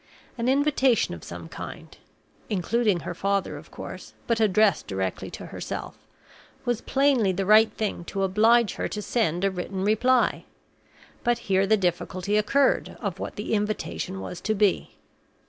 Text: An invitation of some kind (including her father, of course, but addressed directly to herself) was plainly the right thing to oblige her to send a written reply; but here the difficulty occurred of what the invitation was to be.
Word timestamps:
An 0.35 0.49
invitation 0.49 1.13
of 1.13 1.23
some 1.23 1.47
kind 1.47 1.95
(including 2.49 3.01
her 3.01 3.13
father, 3.13 3.55
of 3.55 3.69
course, 3.69 4.15
but 4.25 4.39
addressed 4.39 4.87
directly 4.87 5.29
to 5.29 5.45
herself) 5.45 5.95
was 6.65 6.81
plainly 6.81 7.31
the 7.31 7.45
right 7.45 7.71
thing 7.73 8.03
to 8.05 8.23
oblige 8.23 8.73
her 8.77 8.87
to 8.87 8.99
send 9.03 9.43
a 9.45 9.51
written 9.51 9.83
reply; 9.83 10.45
but 11.23 11.37
here 11.37 11.67
the 11.67 11.77
difficulty 11.77 12.35
occurred 12.35 12.97
of 12.99 13.19
what 13.19 13.35
the 13.35 13.53
invitation 13.53 14.19
was 14.21 14.41
to 14.41 14.55
be. 14.55 14.95